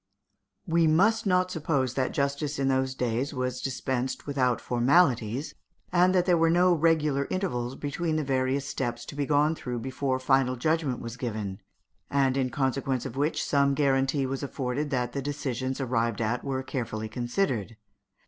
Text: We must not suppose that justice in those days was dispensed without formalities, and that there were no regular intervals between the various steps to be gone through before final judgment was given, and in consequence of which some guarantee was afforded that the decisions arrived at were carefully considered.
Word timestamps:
We 0.65 0.87
must 0.87 1.27
not 1.27 1.51
suppose 1.51 1.93
that 1.93 2.11
justice 2.11 2.57
in 2.57 2.69
those 2.69 2.95
days 2.95 3.35
was 3.35 3.61
dispensed 3.61 4.25
without 4.25 4.59
formalities, 4.59 5.53
and 5.91 6.15
that 6.15 6.25
there 6.25 6.39
were 6.39 6.49
no 6.49 6.73
regular 6.73 7.27
intervals 7.29 7.75
between 7.75 8.15
the 8.15 8.23
various 8.23 8.65
steps 8.67 9.05
to 9.05 9.15
be 9.15 9.27
gone 9.27 9.53
through 9.53 9.77
before 9.77 10.17
final 10.17 10.55
judgment 10.55 11.01
was 11.01 11.17
given, 11.17 11.61
and 12.09 12.35
in 12.35 12.49
consequence 12.49 13.05
of 13.05 13.15
which 13.15 13.45
some 13.45 13.75
guarantee 13.75 14.25
was 14.25 14.41
afforded 14.41 14.89
that 14.89 15.11
the 15.13 15.21
decisions 15.21 15.79
arrived 15.79 16.19
at 16.19 16.43
were 16.43 16.63
carefully 16.63 17.07
considered. 17.07 17.77